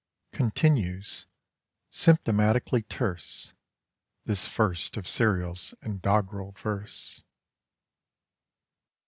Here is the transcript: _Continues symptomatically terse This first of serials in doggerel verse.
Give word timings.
_Continues 0.33 1.25
symptomatically 1.91 2.87
terse 2.89 3.53
This 4.25 4.47
first 4.47 4.97
of 4.97 5.07
serials 5.07 5.75
in 5.83 5.99
doggerel 5.99 6.53
verse. 6.53 7.21